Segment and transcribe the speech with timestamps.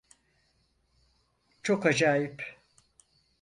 [1.63, 2.59] Çok acayip.